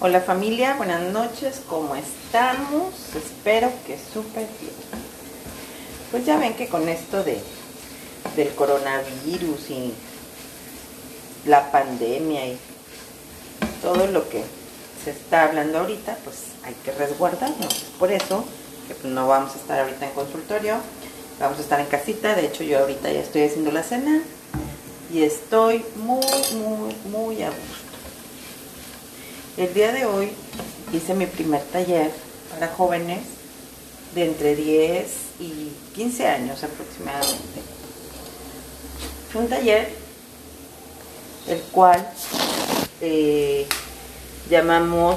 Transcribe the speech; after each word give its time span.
Hola 0.00 0.20
familia, 0.20 0.74
buenas 0.76 1.12
noches, 1.12 1.60
¿cómo 1.68 1.96
estamos? 1.96 2.94
Espero 3.16 3.68
que 3.84 3.98
súper 3.98 4.46
bien. 4.60 4.72
Pues 6.12 6.24
ya 6.24 6.38
ven 6.38 6.54
que 6.54 6.68
con 6.68 6.88
esto 6.88 7.24
de, 7.24 7.40
del 8.36 8.54
coronavirus 8.54 9.70
y 9.70 9.92
la 11.46 11.72
pandemia 11.72 12.46
y 12.46 12.56
todo 13.82 14.06
lo 14.06 14.28
que 14.28 14.44
se 15.02 15.10
está 15.10 15.46
hablando 15.46 15.80
ahorita, 15.80 16.16
pues 16.22 16.36
hay 16.62 16.74
que 16.84 16.92
resguardarnos. 16.92 17.74
Por 17.98 18.12
eso 18.12 18.44
que 18.86 18.94
pues, 18.94 19.12
no 19.12 19.26
vamos 19.26 19.56
a 19.56 19.58
estar 19.58 19.80
ahorita 19.80 20.06
en 20.06 20.12
consultorio, 20.12 20.76
vamos 21.40 21.58
a 21.58 21.62
estar 21.62 21.80
en 21.80 21.86
casita. 21.86 22.36
De 22.36 22.46
hecho, 22.46 22.62
yo 22.62 22.78
ahorita 22.78 23.10
ya 23.10 23.18
estoy 23.18 23.42
haciendo 23.42 23.72
la 23.72 23.82
cena 23.82 24.22
y 25.12 25.24
estoy 25.24 25.84
muy, 25.96 26.24
muy, 26.54 26.94
muy 27.10 27.42
a 27.42 27.48
gusto. 27.48 27.87
El 29.58 29.74
día 29.74 29.90
de 29.90 30.06
hoy 30.06 30.30
hice 30.92 31.14
mi 31.14 31.26
primer 31.26 31.60
taller 31.64 32.12
para 32.48 32.68
jóvenes 32.68 33.18
de 34.14 34.26
entre 34.26 34.54
10 34.54 35.06
y 35.40 35.72
15 35.96 36.28
años 36.28 36.62
aproximadamente. 36.62 37.60
Fue 39.32 39.42
un 39.42 39.48
taller 39.48 39.88
el 41.48 41.60
cual 41.72 42.08
eh, 43.00 43.66
llamamos 44.48 45.16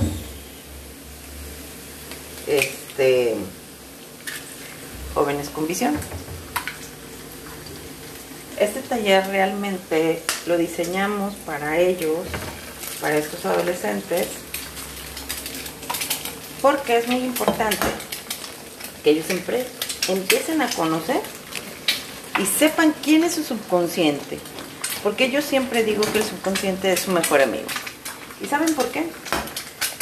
este 2.48 3.35
jóvenes 5.13 5.49
con 5.49 5.68
visión. 5.68 5.96
Este 8.60 8.82
taller 8.82 9.27
realmente 9.27 10.23
lo 10.48 10.58
diseñamos 10.58 11.35
para 11.46 11.77
ellos 11.77 12.26
para 13.02 13.18
estos 13.18 13.44
adolescentes 13.46 14.28
porque 16.62 16.98
es 16.98 17.08
muy 17.08 17.18
importante 17.18 17.88
que 19.04 19.10
ellos 19.10 19.26
siempre 19.26 19.66
empiecen 20.08 20.62
a 20.62 20.70
conocer 20.70 21.20
y 22.40 22.46
sepan 22.46 22.93
quién 23.04 23.24
es 23.24 23.34
su 23.34 23.43
subconsciente. 23.43 24.40
Porque 25.04 25.32
yo 25.32 25.41
siempre 25.41 25.84
digo 25.84 26.04
que 26.12 26.20
el 26.20 26.24
subconsciente 26.24 26.93
es 26.93 27.02
su 27.02 27.12
mejor 27.12 27.41
amigo. 27.41 27.66
¿Y 28.40 28.46
saben 28.46 28.74
por 28.76 28.90
qué? 28.90 29.08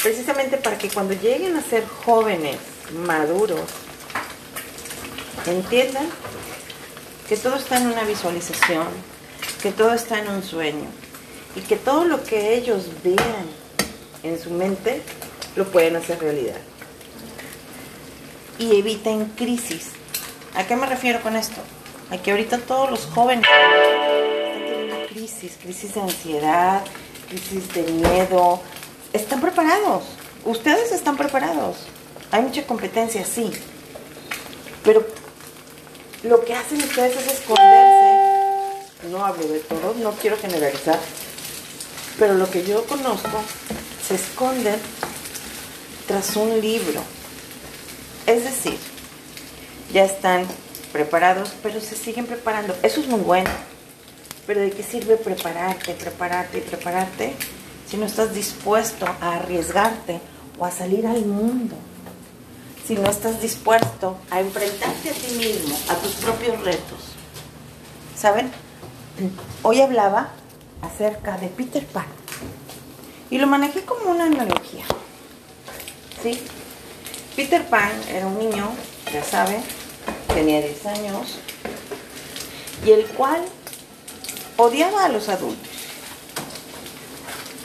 Precisamente 0.04 0.58
para 0.58 0.78
que 0.78 0.90
cuando 0.90 1.14
lleguen 1.14 1.56
a 1.56 1.62
ser 1.62 1.86
jóvenes, 1.88 2.58
maduros, 2.94 3.62
entiendan 5.46 6.08
que 7.28 7.38
todo 7.38 7.56
está 7.56 7.78
en 7.78 7.88
una 7.88 8.04
visualización, 8.04 8.88
que 9.64 9.72
todo 9.72 9.94
está 9.94 10.20
en 10.20 10.30
un 10.30 10.44
sueño, 10.44 10.90
y 11.56 11.62
que 11.62 11.76
todo 11.76 12.06
lo 12.06 12.24
que 12.24 12.56
ellos 12.56 12.86
vean 13.04 13.46
en 14.24 14.40
su 14.40 14.52
mente 14.52 15.02
lo 15.56 15.66
pueden 15.66 15.96
hacer 15.96 16.20
realidad. 16.20 16.58
Y 18.58 18.78
eviten 18.78 19.26
crisis. 19.38 19.92
¿A 20.56 20.66
qué 20.66 20.76
me 20.76 20.86
refiero 20.86 21.22
con 21.22 21.36
esto? 21.36 21.62
A 22.12 22.18
que 22.18 22.32
ahorita 22.32 22.58
todos 22.60 22.90
los 22.90 23.06
jóvenes 23.06 23.46
están 23.46 24.64
teniendo 24.64 25.08
crisis, 25.08 25.58
crisis 25.62 25.94
de 25.94 26.02
ansiedad, 26.02 26.82
crisis 27.30 27.74
de 27.74 27.84
miedo. 27.84 28.62
Están 29.14 29.42
preparados. 29.42 30.04
Ustedes 30.44 30.92
están 30.92 31.18
preparados. 31.18 31.78
Hay 32.32 32.42
mucha 32.42 32.66
competencia, 32.66 33.26
sí. 33.26 33.52
Pero 34.84 35.06
lo 36.24 36.44
que 36.44 36.54
hacen 36.54 36.80
ustedes 36.80 37.16
es 37.16 37.34
esconderse. 37.34 38.30
No 39.10 39.26
hablo 39.26 39.48
de 39.48 39.60
todos, 39.60 39.96
no 39.98 40.12
quiero 40.12 40.38
generalizar, 40.38 41.00
pero 42.20 42.34
lo 42.34 42.52
que 42.52 42.66
yo 42.66 42.86
conozco 42.86 43.42
se 44.06 44.16
esconde 44.16 44.76
tras 46.06 46.36
un 46.36 46.60
libro. 46.60 47.02
Es 48.28 48.44
decir, 48.44 48.78
ya 49.94 50.04
están 50.04 50.46
preparados, 50.92 51.54
pero 51.64 51.80
se 51.80 51.96
siguen 51.96 52.26
preparando. 52.26 52.76
Eso 52.84 53.00
es 53.00 53.08
muy 53.08 53.22
bueno. 53.22 53.50
Pero 54.46 54.60
¿de 54.60 54.72
qué 54.72 54.84
sirve 54.84 55.16
prepararte, 55.16 55.94
prepararte 55.94 56.58
y 56.58 56.62
prepararte 56.62 57.34
si 57.90 57.98
no 57.98 58.06
estás 58.06 58.34
dispuesto 58.34 59.06
a 59.06 59.36
arriesgarte 59.36 60.20
o 60.58 60.66
a 60.66 60.72
salir 60.72 61.08
al 61.08 61.26
mundo? 61.26 61.76
Si 62.86 62.96
no 62.96 63.10
estás 63.10 63.42
dispuesto 63.42 64.18
a 64.32 64.42
enfrentarte 64.42 65.12
a 65.12 65.14
ti 65.14 65.36
mismo, 65.38 65.78
a 65.88 65.96
tus 65.96 66.14
propios 66.14 66.60
retos. 66.64 67.14
¿Saben? 68.18 68.52
Hoy 69.62 69.82
hablaba 69.82 70.32
acerca 70.82 71.38
de 71.38 71.48
Peter 71.48 71.86
Pan. 71.86 72.08
Y 73.30 73.38
lo 73.38 73.48
manejé 73.48 73.82
como 73.82 74.12
una 74.12 74.26
analogía. 74.26 74.86
¿Sí? 76.22 76.42
Peter 77.36 77.64
Pan 77.66 77.92
era 78.10 78.28
un 78.28 78.38
niño, 78.38 78.70
ya 79.14 79.24
sabe, 79.24 79.60
tenía 80.34 80.62
10 80.62 80.86
años, 80.88 81.40
y 82.86 82.92
el 82.92 83.06
cual 83.06 83.42
odiaba 84.58 85.06
a 85.06 85.10
los 85.10 85.30
adultos. 85.30 85.70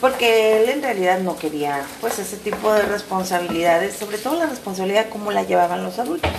Porque 0.00 0.62
él 0.62 0.69
en 0.69 0.82
realidad 0.82 1.20
no 1.20 1.36
quería 1.36 1.84
pues 2.00 2.19
ese 2.19 2.36
tipo 2.36 2.72
de 2.72 2.82
responsabilidades, 2.82 3.96
sobre 3.96 4.19
todo 4.19 4.36
la 4.36 4.46
responsabilidad 4.46 5.08
como 5.08 5.32
la 5.32 5.42
llevaban 5.44 5.82
los 5.82 5.98
adultos. 5.98 6.31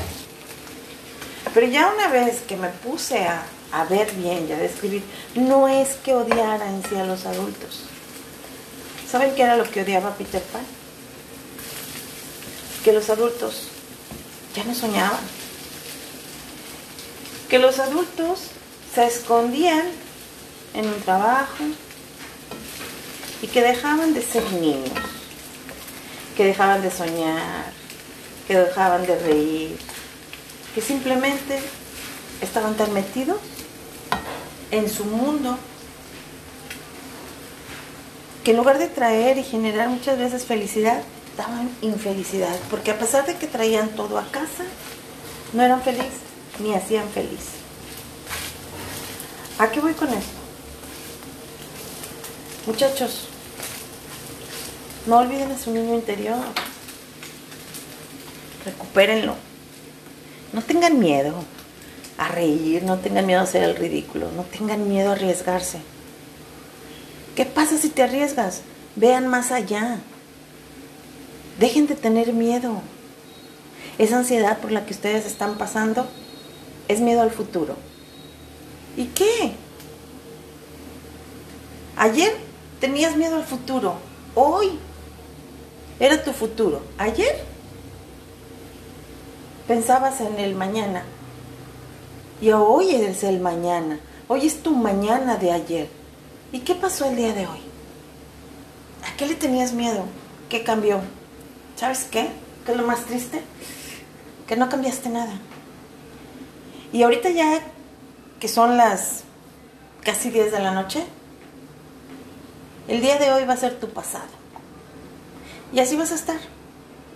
Pero 1.53 1.67
ya 1.67 1.91
una 1.93 2.09
vez 2.09 2.41
que 2.41 2.57
me 2.57 2.67
puse 2.69 3.25
a 3.25 3.43
a 3.71 3.85
ver 3.85 4.11
bien 4.13 4.47
y 4.47 4.53
a 4.53 4.57
describir, 4.57 5.03
no 5.35 5.67
es 5.67 5.95
que 5.95 6.13
odiara 6.13 6.69
en 6.69 6.83
sí 6.83 6.95
a 6.95 7.05
los 7.05 7.25
adultos. 7.25 7.81
¿Saben 9.09 9.35
qué 9.35 9.43
era 9.43 9.55
lo 9.55 9.69
que 9.69 9.81
odiaba 9.81 10.15
Peter 10.15 10.41
Pan? 10.41 10.63
Que 12.83 12.91
los 12.91 13.09
adultos 13.09 13.67
ya 14.55 14.63
no 14.63 14.73
soñaban. 14.73 15.19
Que 17.49 17.59
los 17.59 17.79
adultos 17.79 18.39
se 18.93 19.05
escondían 19.05 19.83
en 20.73 20.87
un 20.87 21.01
trabajo 21.01 21.63
y 23.41 23.47
que 23.47 23.61
dejaban 23.61 24.13
de 24.13 24.21
ser 24.21 24.43
niños, 24.53 24.89
que 26.35 26.45
dejaban 26.45 26.81
de 26.81 26.91
soñar, 26.91 27.71
que 28.47 28.57
dejaban 28.57 29.05
de 29.05 29.17
reír, 29.19 29.77
que 30.73 30.81
simplemente 30.81 31.59
estaban 32.41 32.75
tan 32.75 32.93
metidos 32.93 33.37
en 34.75 34.89
su 34.89 35.05
mundo 35.05 35.57
que 38.43 38.51
en 38.51 38.57
lugar 38.57 38.77
de 38.77 38.87
traer 38.87 39.37
y 39.37 39.43
generar 39.43 39.89
muchas 39.89 40.19
veces 40.19 40.45
felicidad, 40.45 41.01
daban 41.35 41.69
infelicidad, 41.81 42.55
porque 42.69 42.91
a 42.91 42.99
pesar 42.99 43.25
de 43.25 43.35
que 43.35 43.47
traían 43.47 43.89
todo 43.89 44.19
a 44.19 44.25
casa, 44.25 44.63
no 45.53 45.63
eran 45.63 45.81
felices 45.81 46.21
ni 46.59 46.73
hacían 46.73 47.09
feliz. 47.09 47.55
¿A 49.57 49.71
qué 49.71 49.79
voy 49.79 49.93
con 49.93 50.09
esto? 50.09 50.33
Muchachos, 52.67 53.27
no 55.07 55.17
olviden 55.17 55.51
a 55.51 55.57
su 55.57 55.71
niño 55.71 55.95
interior. 55.95 56.37
Recupérenlo. 58.65 59.35
No 60.53 60.61
tengan 60.61 60.99
miedo 60.99 61.33
a 62.17 62.27
reír, 62.29 62.83
no 62.83 62.97
tengan 62.99 63.25
miedo 63.25 63.41
a 63.41 63.43
hacer 63.43 63.63
el 63.63 63.75
ridículo, 63.75 64.31
no 64.31 64.43
tengan 64.43 64.87
miedo 64.87 65.09
a 65.09 65.13
arriesgarse. 65.13 65.79
¿Qué 67.35 67.45
pasa 67.45 67.77
si 67.77 67.89
te 67.89 68.03
arriesgas? 68.03 68.61
Vean 68.95 69.27
más 69.27 69.51
allá. 69.51 69.99
Dejen 71.59 71.87
de 71.87 71.95
tener 71.95 72.31
miedo. 72.33 72.81
Esa 73.97 74.17
ansiedad 74.17 74.59
por 74.59 74.71
la 74.71 74.85
que 74.85 74.93
ustedes 74.93 75.25
están 75.25 75.57
pasando 75.57 76.07
es 76.87 77.01
miedo 77.01 77.21
al 77.21 77.31
futuro. 77.31 77.75
¿Y 78.95 79.05
qué? 79.07 79.53
Ayer 81.97 82.33
tenías 82.79 83.15
miedo 83.15 83.35
al 83.35 83.43
futuro. 83.43 83.95
Hoy 84.33 84.79
era 85.99 86.23
tu 86.23 86.31
futuro. 86.31 86.81
Ayer 86.97 87.43
pensabas 89.67 90.21
en 90.21 90.39
el 90.39 90.55
mañana. 90.55 91.03
Y 92.41 92.51
hoy 92.51 92.95
es 92.95 93.23
el 93.23 93.39
mañana. 93.39 93.99
Hoy 94.27 94.45
es 94.45 94.61
tu 94.61 94.71
mañana 94.71 95.37
de 95.37 95.51
ayer. 95.51 95.89
¿Y 96.51 96.59
qué 96.59 96.75
pasó 96.75 97.05
el 97.05 97.15
día 97.15 97.33
de 97.33 97.47
hoy? 97.47 97.59
¿A 99.07 99.15
qué 99.17 99.25
le 99.25 99.35
tenías 99.35 99.73
miedo? 99.73 100.03
¿Qué 100.49 100.63
cambió? 100.63 100.99
¿Sabes 101.75 102.07
qué? 102.09 102.29
¿Qué 102.65 102.71
es 102.71 102.77
lo 102.77 102.85
más 102.85 103.05
triste? 103.05 103.41
Que 104.47 104.55
no 104.55 104.69
cambiaste 104.69 105.09
nada. 105.09 105.33
Y 106.91 107.03
ahorita 107.03 107.29
ya 107.29 107.61
que 108.39 108.47
son 108.47 108.77
las 108.77 109.23
casi 110.03 110.29
10 110.29 110.51
de 110.51 110.59
la 110.59 110.71
noche, 110.71 111.03
el 112.87 113.01
día 113.01 113.17
de 113.17 113.31
hoy 113.31 113.45
va 113.45 113.53
a 113.53 113.57
ser 113.57 113.79
tu 113.79 113.89
pasado. 113.89 114.25
Y 115.73 115.79
así 115.79 115.95
vas 115.95 116.11
a 116.11 116.15
estar, 116.15 116.37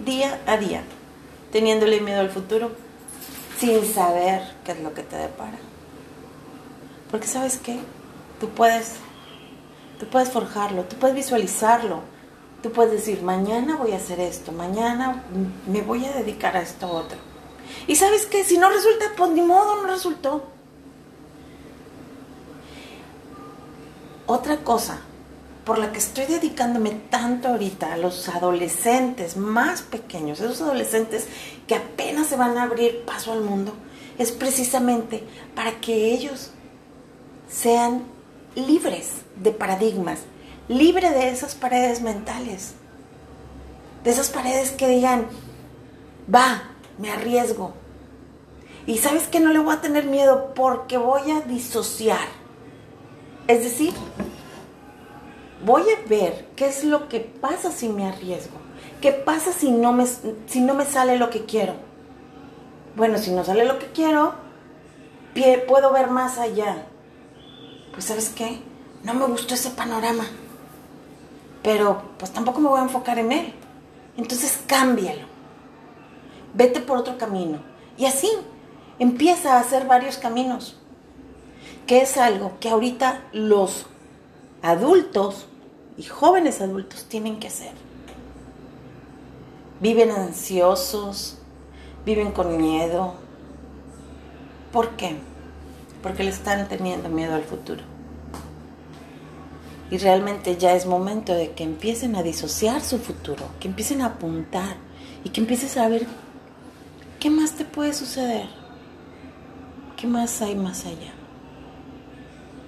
día 0.04 0.40
a 0.48 0.58
día, 0.58 0.84
teniéndole 1.52 2.02
miedo 2.02 2.20
al 2.20 2.30
futuro, 2.30 2.72
sin 3.60 3.86
saber 3.86 4.42
qué 4.64 4.72
es 4.74 4.80
lo 4.80 4.94
que 4.94 5.04
te 5.04 5.16
depara. 5.16 5.58
Porque 7.12 7.28
sabes 7.28 7.58
qué, 7.58 7.80
tú 8.40 8.50
puedes, 8.50 8.94
tú 10.00 10.06
puedes 10.08 10.30
forjarlo, 10.30 10.84
tú 10.84 10.96
puedes 10.98 11.16
visualizarlo, 11.16 12.02
Tú 12.62 12.72
puedes 12.74 12.92
decir, 12.92 13.22
mañana 13.22 13.78
voy 13.78 13.94
a 13.94 13.98
hacer 13.98 14.20
esto, 14.20 14.52
mañana 14.52 15.24
me 15.66 15.82
voy 15.82 16.06
a 16.06 16.12
dedicar 16.12 16.58
a 16.58 16.62
esto 16.62 16.90
otro. 16.90 17.18
Y 17.88 17.96
sabes 17.96 18.26
qué, 18.26 18.44
si 18.44 18.58
no 18.58 18.70
resulta, 18.70 19.06
pues 19.16 19.32
ni 19.32 19.42
modo, 19.42 19.82
no 19.82 19.88
resultó. 19.88 20.44
Otra 24.26 24.58
cosa 24.58 25.00
por 25.64 25.78
la 25.78 25.92
que 25.94 26.00
estoy 26.00 26.26
dedicándome 26.26 26.92
tanto 27.10 27.48
ahorita 27.48 27.94
a 27.94 27.98
los 27.98 28.28
adolescentes 28.28 29.38
más 29.38 29.82
pequeños, 29.82 30.40
esos 30.40 30.62
adolescentes 30.62 31.28
que 31.68 31.76
apenas 31.76 31.99
se 32.24 32.36
van 32.36 32.58
a 32.58 32.64
abrir 32.64 33.04
paso 33.06 33.32
al 33.32 33.42
mundo, 33.42 33.74
es 34.18 34.32
precisamente 34.32 35.24
para 35.56 35.80
que 35.80 36.14
ellos 36.14 36.52
sean 37.50 38.04
libres 38.56 39.22
de 39.36 39.52
paradigmas, 39.52 40.20
libres 40.68 41.12
de 41.12 41.30
esas 41.30 41.56
paredes 41.56 42.02
mentales, 42.02 42.74
de 44.04 44.12
esas 44.12 44.30
paredes 44.30 44.72
que 44.72 44.88
digan, 44.88 45.28
va, 46.34 46.64
me 46.98 47.12
arriesgo. 47.12 47.74
Y 48.86 48.98
sabes 48.98 49.28
que 49.28 49.40
no 49.40 49.52
le 49.52 49.60
voy 49.60 49.76
a 49.76 49.82
tener 49.82 50.06
miedo 50.06 50.54
porque 50.56 50.98
voy 50.98 51.32
a 51.32 51.42
disociar. 51.42 52.28
Es 53.48 53.64
decir, 53.64 53.94
voy 55.66 55.84
a 55.84 56.08
ver 56.08 56.48
qué 56.56 56.68
es 56.68 56.84
lo 56.84 57.08
que 57.08 57.20
pasa 57.20 57.72
si 57.72 57.90
me 57.90 58.08
arriesgo. 58.08 58.58
¿Qué 59.02 59.12
pasa 59.12 59.54
si 59.54 59.72
no 59.72 59.94
me, 59.94 60.06
si 60.06 60.62
no 60.62 60.74
me 60.74 60.86
sale 60.86 61.18
lo 61.18 61.30
que 61.30 61.46
quiero? 61.46 61.89
Bueno, 63.00 63.18
si 63.18 63.32
no 63.32 63.46
sale 63.46 63.64
lo 63.64 63.80
que 63.80 63.86
quiero, 63.88 64.34
puedo 65.70 65.94
ver 65.94 66.10
más 66.10 66.38
allá. 66.38 66.86
Pues 67.94 68.04
sabes 68.04 68.28
qué, 68.28 68.60
no 69.04 69.14
me 69.14 69.26
gustó 69.26 69.54
ese 69.54 69.70
panorama. 69.70 70.26
Pero 71.64 72.02
pues 72.18 72.32
tampoco 72.32 72.60
me 72.60 72.68
voy 72.68 72.82
a 72.82 72.84
enfocar 72.84 73.18
en 73.18 73.32
él. 73.32 73.54
Entonces 74.18 74.60
cámbialo. 74.68 75.26
Vete 76.54 76.82
por 76.82 76.98
otro 76.98 77.18
camino. 77.18 77.60
Y 77.98 78.06
así 78.06 78.30
empieza 79.00 79.54
a 79.54 79.62
hacer 79.62 79.88
varios 79.88 80.18
caminos. 80.18 80.78
Que 81.88 82.02
es 82.02 82.18
algo 82.18 82.58
que 82.60 82.68
ahorita 82.68 83.22
los 83.32 83.86
adultos 84.62 85.48
y 85.96 86.04
jóvenes 86.04 86.60
adultos 86.60 87.06
tienen 87.06 87.40
que 87.40 87.48
hacer. 87.48 87.72
Viven 89.80 90.12
ansiosos, 90.12 91.39
viven 92.06 92.32
con 92.32 92.58
miedo. 92.58 93.14
¿Por 94.72 94.92
qué? 94.92 95.18
Porque 96.02 96.24
le 96.24 96.30
están 96.30 96.68
teniendo 96.68 97.10
miedo 97.10 97.36
al 97.36 97.44
futuro. 97.44 97.84
Y 99.92 99.98
realmente 99.98 100.56
ya 100.58 100.74
es 100.74 100.86
momento 100.86 101.34
de 101.34 101.52
que 101.52 101.64
empiecen 101.64 102.16
a 102.16 102.24
disociar 102.24 102.82
su 102.82 103.00
futuro, 103.00 103.46
que 103.60 103.68
empiecen 103.68 104.02
a 104.02 104.08
apuntar 104.08 104.78
y 105.24 105.30
que 105.30 105.42
empieces 105.42 105.78
a 105.78 105.88
ver 105.88 106.06
qué 107.20 107.30
más 107.30 107.54
te 107.54 107.66
puede 107.66 107.94
suceder, 107.94 108.48
qué 109.98 110.06
más 110.06 110.42
hay 110.44 110.56
más 110.56 110.86
allá, 110.86 111.14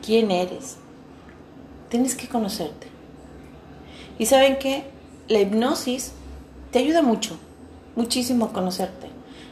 quién 0.02 0.32
eres, 0.32 0.78
Tienes 1.92 2.16
que 2.16 2.30
conocerte. 2.30 2.88
Y 4.18 4.26
saben 4.26 4.58
que 4.60 4.86
la 5.28 5.40
hipnosis 5.40 6.14
te 6.72 6.80
ayuda 6.80 7.02
mucho, 7.02 7.38
muchísimo 7.98 8.46
a 8.46 8.54
conocerte. 8.54 9.11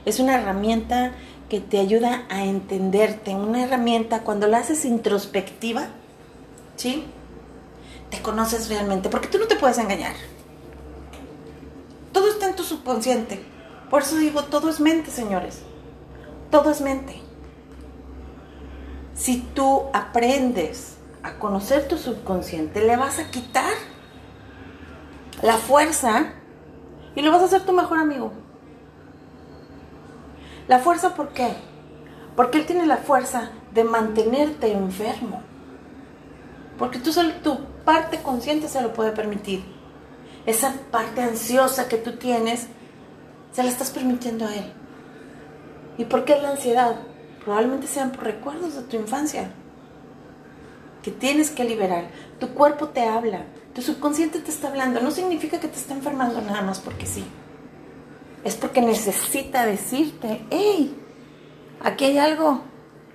Es 0.09 0.19
una 0.19 0.39
herramienta 0.39 1.11
que 1.49 1.59
te 1.59 1.77
ayuda 1.77 2.25
a 2.29 2.43
entenderte, 2.43 3.35
una 3.35 3.63
herramienta 3.63 4.23
cuando 4.23 4.47
la 4.47 4.57
haces 4.57 4.83
introspectiva, 4.83 5.89
¿sí? 6.77 7.05
Te 8.09 8.19
conoces 8.19 8.69
realmente, 8.69 9.09
porque 9.09 9.27
tú 9.27 9.37
no 9.37 9.45
te 9.45 9.55
puedes 9.55 9.77
engañar. 9.77 10.15
Todo 12.11 12.27
está 12.27 12.49
en 12.49 12.55
tu 12.55 12.63
subconsciente. 12.63 13.39
Por 13.91 14.01
eso 14.01 14.15
digo, 14.15 14.45
todo 14.45 14.71
es 14.71 14.79
mente, 14.79 15.11
señores. 15.11 15.59
Todo 16.49 16.71
es 16.71 16.81
mente. 16.81 17.21
Si 19.13 19.41
tú 19.53 19.83
aprendes 19.93 20.95
a 21.21 21.33
conocer 21.33 21.87
tu 21.87 21.99
subconsciente, 21.99 22.83
le 22.83 22.97
vas 22.97 23.19
a 23.19 23.29
quitar 23.29 23.73
la 25.43 25.57
fuerza 25.57 26.33
y 27.15 27.21
lo 27.21 27.31
vas 27.31 27.43
a 27.43 27.45
hacer 27.45 27.61
tu 27.63 27.73
mejor 27.73 27.99
amigo. 27.99 28.38
La 30.69 30.77
fuerza, 30.77 31.15
¿por 31.15 31.29
qué? 31.29 31.51
Porque 32.35 32.59
él 32.59 32.67
tiene 32.67 32.85
la 32.85 32.97
fuerza 32.97 33.49
de 33.73 33.83
mantenerte 33.83 34.71
enfermo. 34.71 35.41
Porque 36.77 36.99
tú 36.99 37.11
solo, 37.11 37.33
tu 37.43 37.57
parte 37.83 38.21
consciente 38.21 38.67
se 38.67 38.79
lo 38.79 38.93
puede 38.93 39.11
permitir. 39.11 39.63
Esa 40.45 40.75
parte 40.91 41.23
ansiosa 41.23 41.89
que 41.89 41.97
tú 41.97 42.17
tienes, 42.17 42.67
se 43.51 43.63
la 43.63 43.69
estás 43.69 43.89
permitiendo 43.89 44.45
a 44.45 44.53
él. 44.53 44.71
¿Y 45.97 46.05
por 46.05 46.23
qué 46.23 46.39
la 46.39 46.51
ansiedad? 46.51 46.97
Probablemente 47.43 47.87
sean 47.87 48.11
por 48.11 48.25
recuerdos 48.25 48.75
de 48.75 48.83
tu 48.83 48.95
infancia 48.95 49.49
que 51.01 51.09
tienes 51.09 51.49
que 51.49 51.63
liberar. 51.63 52.09
Tu 52.39 52.47
cuerpo 52.49 52.89
te 52.89 53.07
habla, 53.07 53.41
tu 53.73 53.81
subconsciente 53.81 54.39
te 54.39 54.51
está 54.51 54.67
hablando. 54.67 55.01
No 55.01 55.09
significa 55.09 55.59
que 55.59 55.67
te 55.67 55.79
está 55.79 55.95
enfermando 55.95 56.39
nada 56.41 56.61
más 56.61 56.79
porque 56.79 57.07
sí. 57.07 57.25
Es 58.43 58.55
porque 58.55 58.81
necesita 58.81 59.65
decirte, 59.65 60.45
hey, 60.49 60.95
aquí 61.81 62.05
hay 62.05 62.17
algo, 62.17 62.61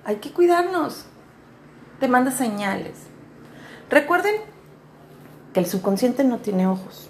hay 0.03 0.17
que 0.17 0.31
cuidarnos. 0.31 1.05
Te 1.99 2.07
manda 2.07 2.31
señales. 2.31 2.97
Recuerden 3.89 4.35
que 5.53 5.59
el 5.59 5.65
subconsciente 5.65 6.23
no 6.23 6.39
tiene 6.39 6.67
ojos. 6.67 7.09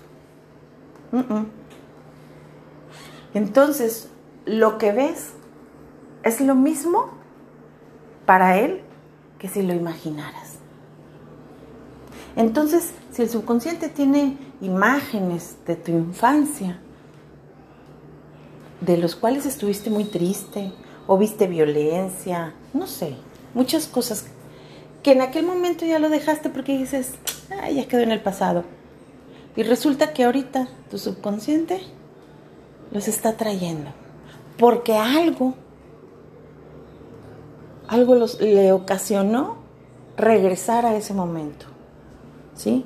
Entonces, 3.34 4.10
lo 4.46 4.78
que 4.78 4.92
ves 4.92 5.32
es 6.24 6.42
lo 6.42 6.56
mismo 6.56 7.10
para 8.26 8.58
él 8.58 8.82
que 9.40 9.48
si 9.48 9.62
lo 9.62 9.74
imaginaras. 9.74 10.56
Entonces, 12.36 12.94
si 13.12 13.22
el 13.22 13.30
subconsciente 13.30 13.88
tiene 13.90 14.38
imágenes 14.62 15.58
de 15.66 15.76
tu 15.76 15.92
infancia, 15.92 16.80
de 18.82 18.98
los 18.98 19.16
cuales 19.16 19.46
estuviste 19.46 19.90
muy 19.90 20.06
triste, 20.06 20.72
o 21.08 21.18
viste 21.18 21.48
violencia, 21.48 22.54
no 22.74 22.88
sé, 22.88 23.16
muchas 23.54 23.88
cosas 23.88 24.26
que 25.04 25.12
en 25.12 25.22
aquel 25.22 25.46
momento 25.46 25.86
ya 25.86 26.00
lo 26.00 26.10
dejaste 26.10 26.50
porque 26.50 26.78
dices, 26.78 27.14
ay, 27.62 27.76
ya 27.76 27.88
quedó 27.88 28.02
en 28.02 28.12
el 28.12 28.22
pasado. 28.22 28.64
Y 29.56 29.64
resulta 29.64 30.14
que 30.14 30.24
ahorita 30.24 30.68
tu 30.90 30.98
subconsciente 30.98 31.80
los 32.92 33.08
está 33.08 33.38
trayendo. 33.38 33.92
Porque 34.58 34.96
algo, 34.96 35.54
algo 37.88 38.16
los, 38.16 38.42
le 38.42 38.72
ocasionó 38.72 39.58
regresar 40.18 40.86
a 40.86 40.96
ese 40.96 41.14
momento. 41.14 41.68
¿sí? 42.56 42.86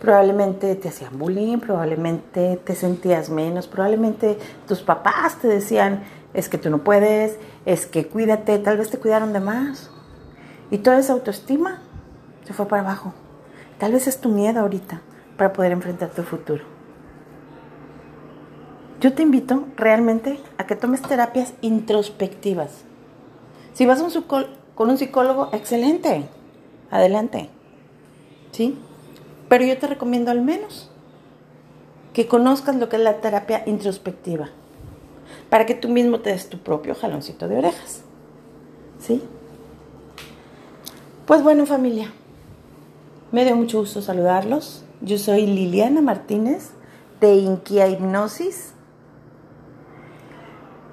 Probablemente 0.00 0.74
te 0.76 0.88
hacían 0.88 1.18
bullying, 1.18 1.58
probablemente 1.58 2.60
te 2.64 2.74
sentías 2.74 3.30
menos, 3.30 3.66
probablemente 3.66 4.38
tus 4.66 4.80
papás 4.80 5.38
te 5.40 5.48
decían, 5.48 6.04
es 6.34 6.48
que 6.48 6.58
tú 6.58 6.70
no 6.70 6.78
puedes, 6.84 7.36
es 7.66 7.86
que 7.86 8.06
cuídate, 8.06 8.58
tal 8.58 8.78
vez 8.78 8.90
te 8.90 8.98
cuidaron 8.98 9.32
de 9.32 9.40
más. 9.40 9.90
Y 10.70 10.78
toda 10.78 10.98
esa 10.98 11.14
autoestima 11.14 11.80
se 12.44 12.52
fue 12.52 12.68
para 12.68 12.82
abajo. 12.82 13.12
Tal 13.78 13.92
vez 13.92 14.06
es 14.06 14.20
tu 14.20 14.28
miedo 14.28 14.60
ahorita 14.60 15.00
para 15.36 15.52
poder 15.52 15.72
enfrentar 15.72 16.10
tu 16.10 16.22
futuro. 16.22 16.64
Yo 19.00 19.12
te 19.12 19.22
invito 19.22 19.64
realmente 19.76 20.40
a 20.58 20.66
que 20.66 20.74
tomes 20.74 21.02
terapias 21.02 21.54
introspectivas. 21.60 22.84
Si 23.72 23.86
vas 23.86 24.02
con 24.74 24.90
un 24.90 24.98
psicólogo, 24.98 25.50
excelente, 25.52 26.24
adelante. 26.90 27.50
¿sí? 28.52 28.76
Pero 29.48 29.64
yo 29.64 29.78
te 29.78 29.86
recomiendo 29.86 30.30
al 30.30 30.42
menos 30.42 30.90
que 32.12 32.26
conozcas 32.26 32.76
lo 32.76 32.88
que 32.88 32.96
es 32.96 33.02
la 33.02 33.20
terapia 33.20 33.62
introspectiva, 33.66 34.48
para 35.50 35.66
que 35.66 35.74
tú 35.74 35.88
mismo 35.88 36.20
te 36.20 36.30
des 36.30 36.48
tu 36.48 36.58
propio 36.58 36.94
jaloncito 36.94 37.48
de 37.48 37.58
orejas, 37.58 38.02
¿sí? 38.98 39.22
Pues 41.26 41.42
bueno 41.42 41.66
familia, 41.66 42.10
me 43.30 43.44
dio 43.44 43.54
mucho 43.56 43.80
gusto 43.80 44.00
saludarlos. 44.00 44.86
Yo 45.02 45.18
soy 45.18 45.44
Liliana 45.46 46.00
Martínez 46.00 46.70
de 47.20 47.34
Inquia 47.34 47.86
Hipnosis. 47.86 48.72